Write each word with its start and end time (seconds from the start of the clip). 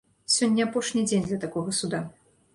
Сёння 0.35 0.65
апошні 0.69 1.03
дзень 1.05 1.27
для 1.29 1.39
такога 1.45 1.77
суда. 1.83 2.03